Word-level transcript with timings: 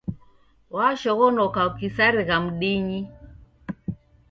Washoghonoka 0.75 1.59
ukisarigha 1.69 2.37
mdinyi 2.45 2.99